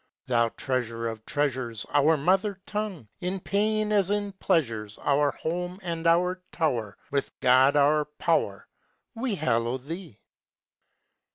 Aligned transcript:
Thou 0.25 0.49
treasure 0.57 1.07
of 1.07 1.23
treasures, 1.27 1.85
Our 1.91 2.17
mother 2.17 2.59
tongue, 2.65 3.07
In 3.19 3.39
pain 3.39 3.91
as 3.91 4.09
in 4.09 4.31
pleasures 4.31 4.97
Our 4.97 5.29
home 5.29 5.79
and 5.83 6.07
our 6.07 6.41
tower, 6.51 6.97
With 7.11 7.31
God 7.39 7.75
our 7.75 8.05
power, 8.05 8.67
We 9.13 9.35
hallow 9.35 9.77
thee! 9.77 10.19